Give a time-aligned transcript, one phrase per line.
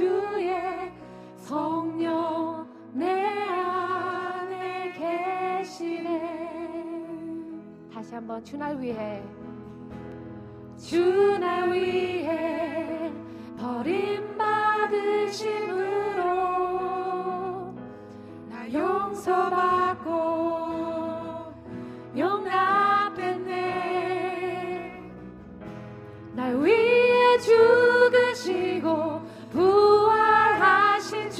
[0.00, 0.56] 주의
[1.36, 6.08] 성령 내 안에 계시네.
[7.92, 9.22] 다시 한번 주날 위해
[10.78, 13.12] 주날 위해
[13.58, 14.24] 버림받으심으로
[18.48, 20.10] 나 용서받고
[22.16, 23.50] 용납했네.
[26.32, 29.19] 날 위해 죽으시고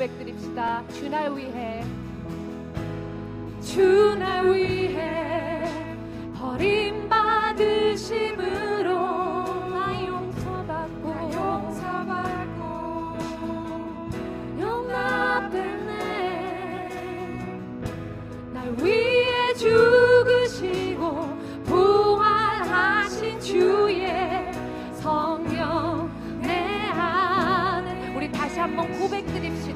[0.00, 0.82] 고백드립시다.
[0.88, 1.84] 주 날 위해
[3.60, 5.68] 주 날 위해
[6.38, 6.89] 버린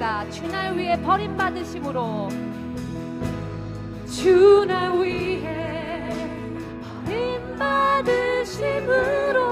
[0.05, 0.31] 나아갑니다.
[0.31, 2.29] 주 날 위해 버림받으심으로
[4.07, 6.11] 주 날 위해
[7.07, 9.44] 버림받으심으로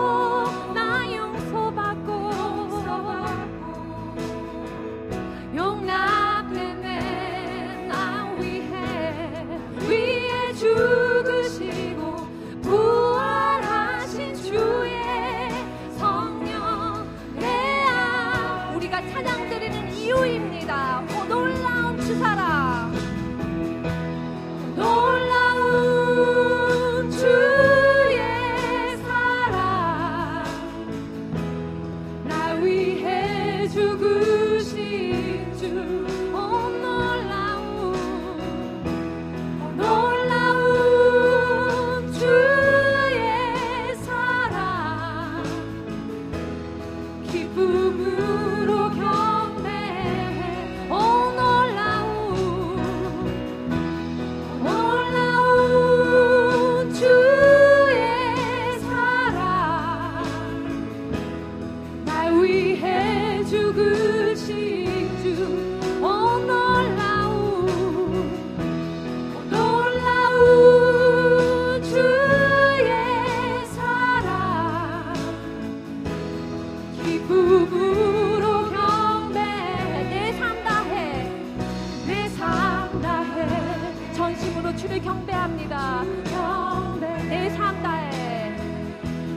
[84.73, 86.03] 네, 주를 경배합니다.
[86.25, 88.57] 경배 내삶 다해.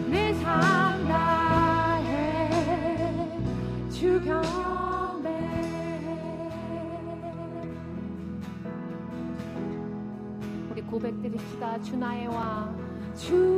[0.09, 2.49] 내삶 네, 다해.
[3.89, 5.29] 주 경배.
[10.71, 11.81] 우리 고백드립시다.
[11.81, 13.54] 주 나의 왕주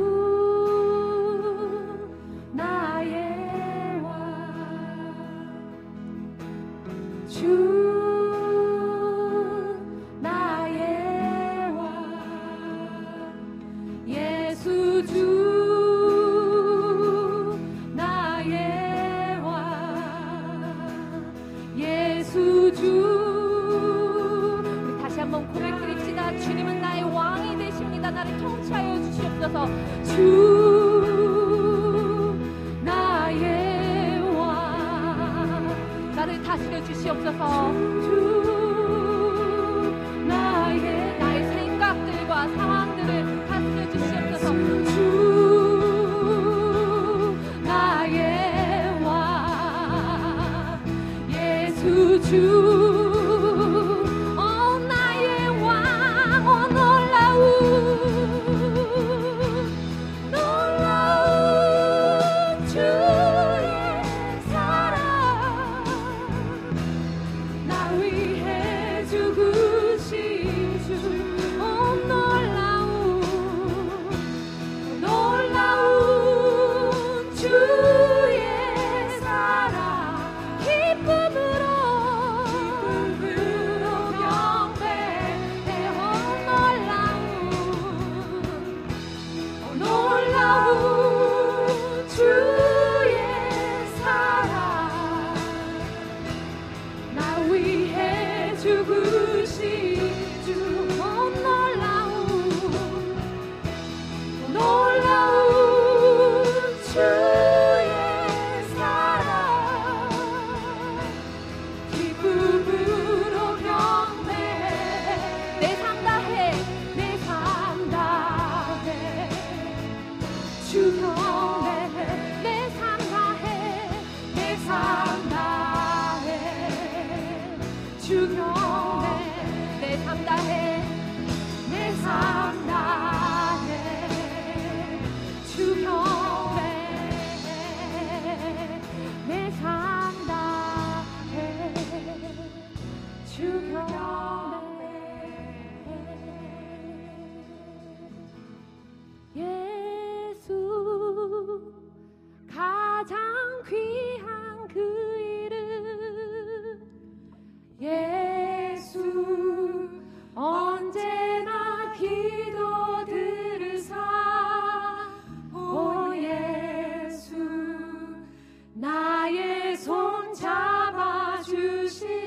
[36.14, 38.17] 나를 다스려 주시옵소서.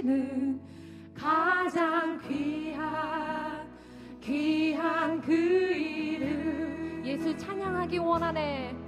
[0.01, 0.59] 주시는
[1.15, 3.67] 가장 귀한
[4.19, 8.80] 귀한 그 이름 예수 찬양하기 원하네.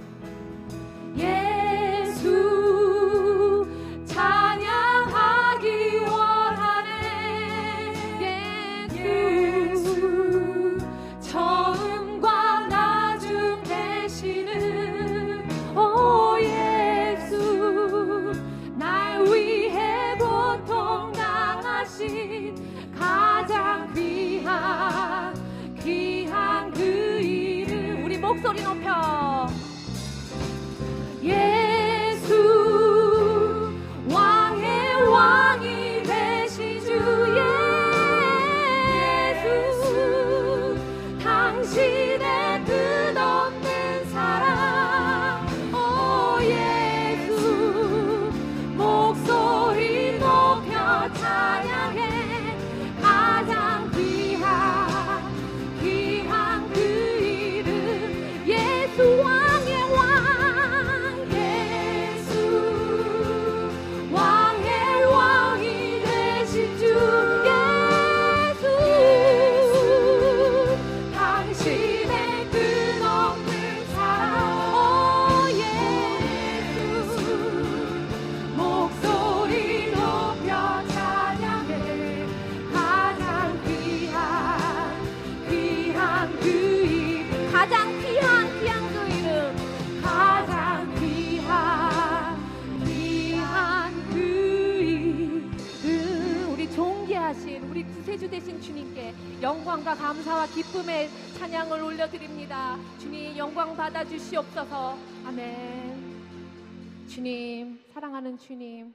[98.13, 99.11] 구세주 되신 주님께
[99.41, 102.77] 영광과 감사와 기쁨의 찬양을 올려드립니다.
[102.99, 104.95] 주님 영광 받아 주시옵소서.
[105.25, 107.07] 아멘.
[107.07, 108.93] 주님 사랑하는 주님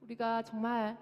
[0.00, 0.96] 우리가 정말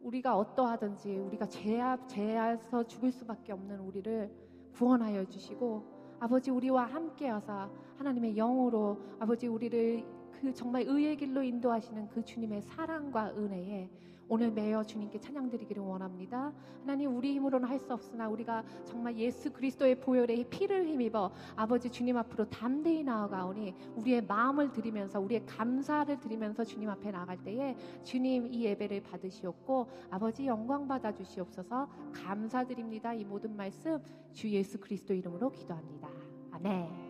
[0.00, 4.30] 우리가 어떠하든지 우리가 죄악 죄에서 죽을 수밖에 없는 우리를
[4.74, 5.82] 구원하여 주시고
[6.20, 12.62] 아버지 우리와 함께 하사 하나님의 영으로 아버지 우리를 그 정말 의의 길로 인도하시는 그 주님의
[12.62, 13.90] 사랑과 은혜에
[14.28, 16.52] 오늘 매여 주님께 찬양드리기를 원합니다.
[16.80, 22.16] 하나님 우리 힘으로는 할 수 없으나 우리가 정말 예수 그리스도의 보혈의 피를 힘입어 아버지 주님
[22.16, 28.64] 앞으로 담대히 나아가오니 우리의 마음을 드리면서 우리의 감사를 드리면서 주님 앞에 나갈 때에 주님 이
[28.64, 33.12] 예배를 받으시옵고 아버지 영광 받아 주시옵소서 감사드립니다.
[33.12, 33.98] 이 모든 말씀
[34.32, 36.08] 주 예수 그리스도 이름으로 기도합니다.
[36.52, 37.03] 아멘.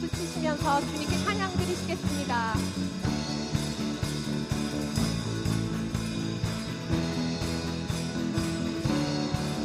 [0.00, 2.54] 우리 박수 치시면서 주님께 찬양 드리시겠습니다.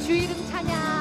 [0.06, 0.95] 주 이름 찬양.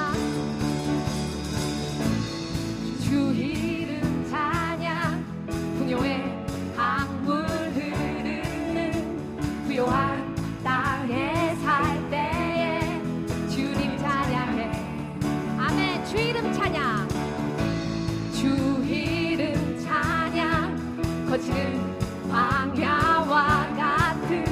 [21.29, 24.45] 거칠은 광야와 같은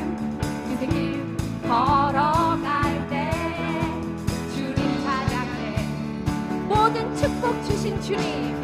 [0.71, 3.83] 인생길 걸어갈 때에
[4.55, 5.89] 주님 찬양해
[6.69, 8.61] 모든 축복 주신 주님.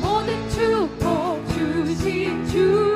[0.00, 2.89] 모든 축복 주신 주님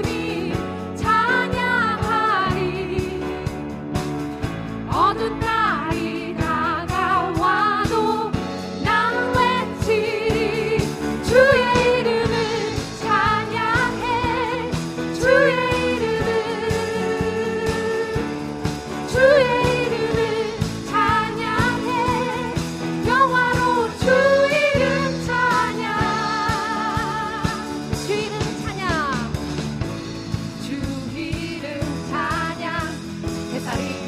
[33.64, 34.03] Salut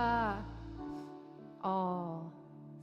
[0.00, 0.42] 우리가
[1.62, 2.32] 어,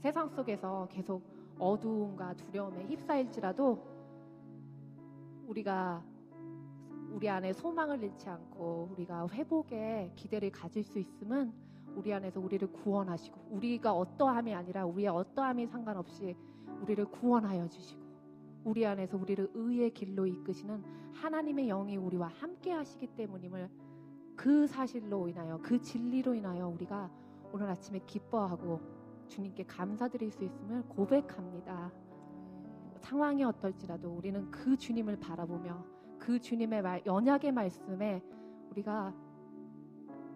[0.03, 1.23] 세상 속에서 계속
[1.57, 3.81] 어두움과 두려움에 휩싸일지라도
[5.47, 6.03] 우리가
[7.09, 11.51] 우리 안에 소망을 잃지 않고 우리가 회복의 기대를 가질 수 있으면
[11.95, 16.35] 우리 안에서 우리를 구원하시고 우리가 어떠함이 아니라 우리의 어떠함이 상관없이
[16.81, 18.01] 우리를 구원하여 주시고
[18.63, 20.83] 우리 안에서 우리를 의의 길로 이끄시는
[21.13, 23.86] 하나님의 영이 우리와 함께 하시기 때문임을
[24.37, 27.09] 그 사실로 인하여 그 진리로 인하여 우리가
[27.51, 28.79] 오늘 아침에 기뻐하고
[29.27, 31.91] 주님께 감사드릴 수 있음을 고백합니다.
[32.99, 35.83] 상황이 어떨지라도 우리는 그 주님을 바라보며
[36.19, 38.21] 그 주님의 말, 연약의 말씀에
[38.71, 39.13] 우리가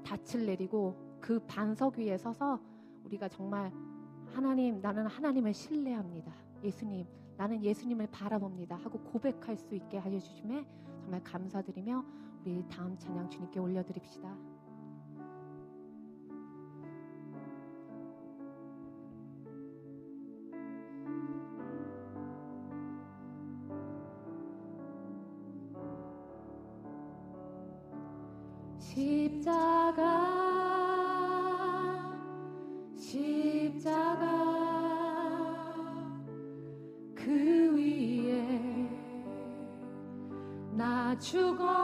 [0.03, 2.59] 닻을 내리고 그 반석 위에 서서
[3.05, 3.71] 우리가 정말
[4.33, 6.33] 하나님, 나는 하나님을 신뢰합니다.
[6.63, 7.05] 예수님,
[7.37, 8.77] 나는 예수님을 바라봅니다.
[8.77, 10.65] 하고 고백할 수 있게 하여 주심에
[11.01, 12.03] 정말 감사드리며
[12.43, 14.35] 우리 다음 찬양 주님께 올려드립시다.
[28.79, 30.01] 십자가
[32.95, 34.25] 십자가
[37.13, 38.89] 그 위에
[40.73, 41.80] 나 죽었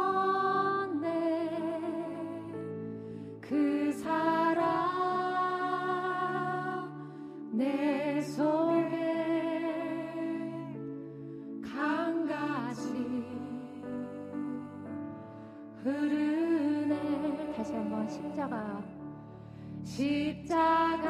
[19.98, 21.10] 십자가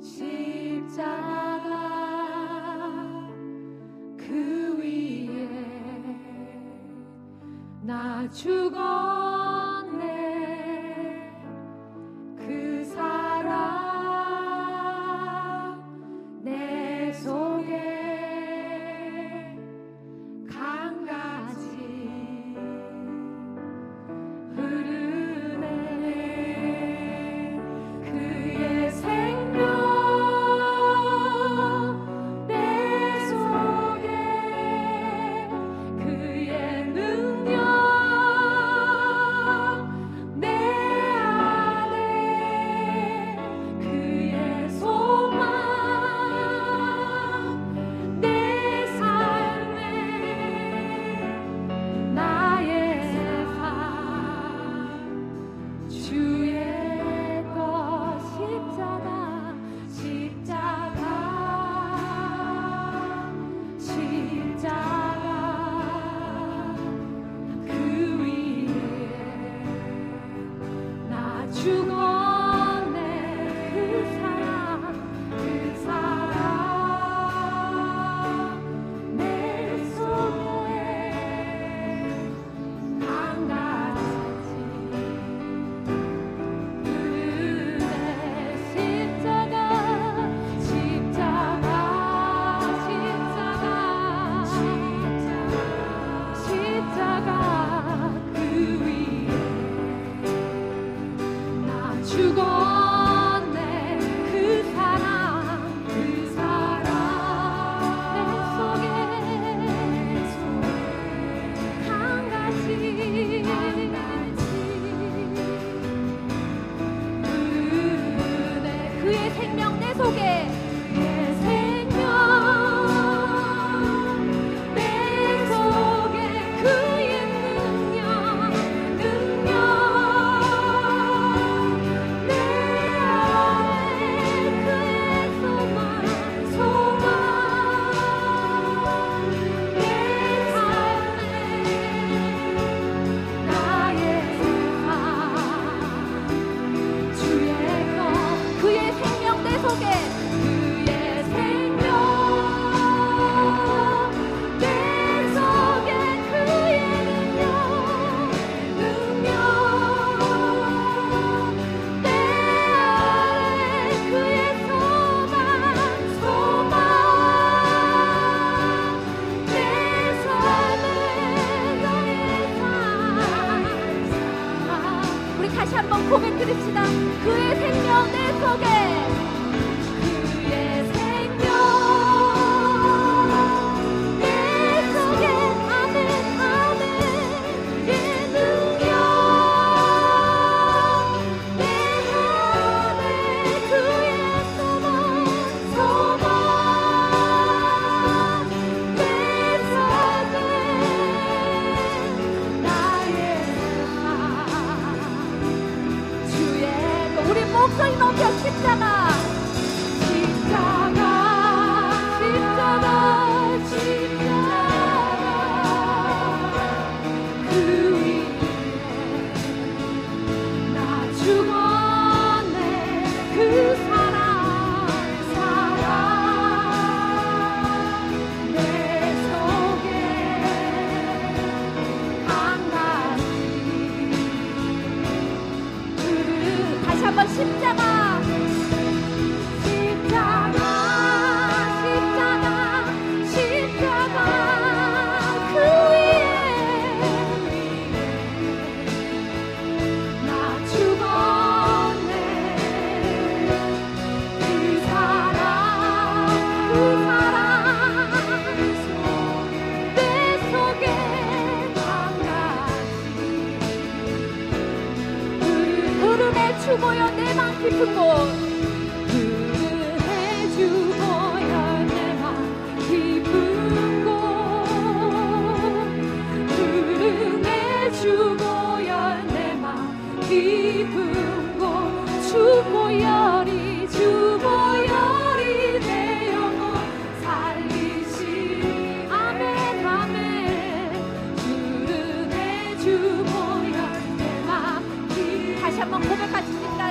[0.00, 1.72] 십자가
[4.16, 5.48] 그 위에
[7.82, 9.07] 나 죽었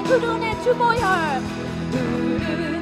[0.08, 2.77] 푸른의 주보혈.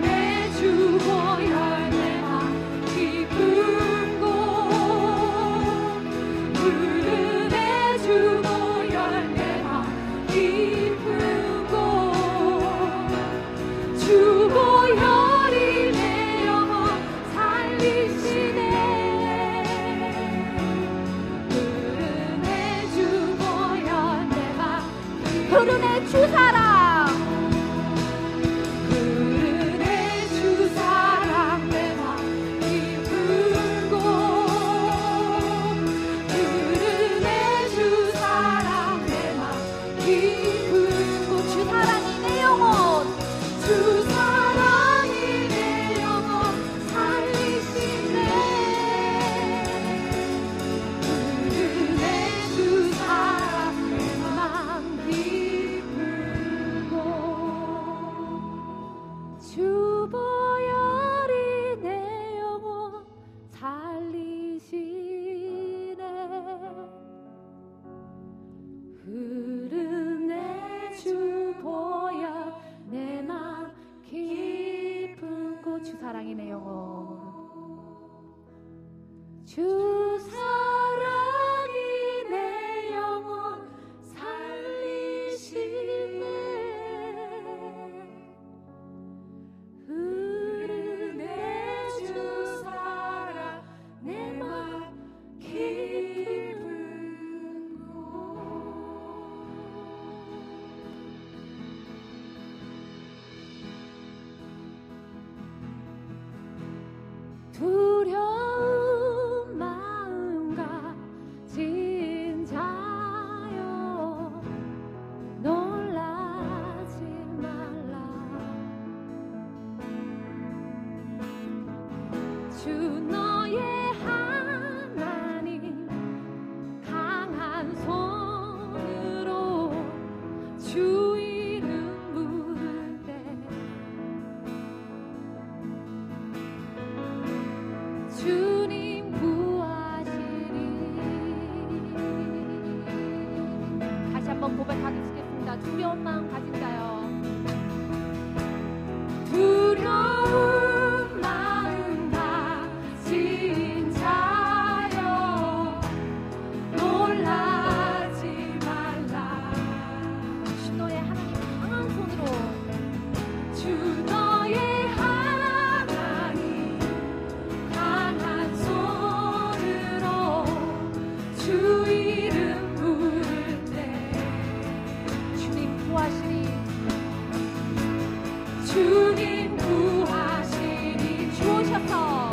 [178.75, 182.29] 주님 구하시니 주셔서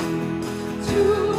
[0.85, 1.32] 주